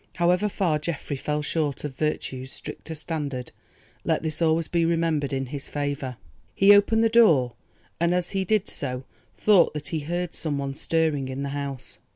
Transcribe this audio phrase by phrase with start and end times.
[0.15, 3.51] However far Geoffrey fell short of virtue's stricter standard,
[4.03, 6.17] let this always be remembered in his favour.
[6.55, 7.53] He opened the door,
[7.99, 9.03] and as he did so,
[9.37, 11.99] thought that he heard some one stirring in the house.